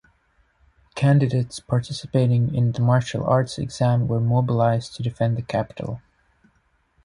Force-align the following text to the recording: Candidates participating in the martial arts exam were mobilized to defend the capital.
Candidates 0.95 1.59
participating 1.59 2.55
in 2.55 2.71
the 2.71 2.79
martial 2.81 3.23
arts 3.23 3.59
exam 3.59 4.07
were 4.07 4.19
mobilized 4.19 4.95
to 4.95 5.03
defend 5.03 5.37
the 5.37 5.43
capital. 5.43 6.01